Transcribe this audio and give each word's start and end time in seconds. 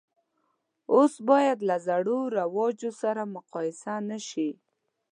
اوس 0.93 1.13
باید 1.29 1.57
له 1.69 1.75
زړو 1.87 2.19
رواجو 2.37 2.91
سره 3.01 3.21
مقایسه 3.35 3.93
نه 4.09 4.19
شي. 4.27 4.49